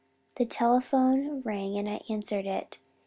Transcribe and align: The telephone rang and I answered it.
The 0.37 0.47
telephone 0.47 1.41
rang 1.41 1.77
and 1.77 1.87
I 1.87 2.01
answered 2.09 2.47
it. 2.47 2.79